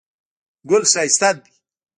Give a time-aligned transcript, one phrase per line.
[0.69, 1.51] ګل ښایسته دی